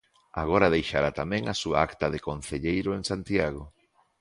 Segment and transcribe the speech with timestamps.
[0.43, 3.63] Agora deixará tamén a súa acta de concelleiro en Santiago.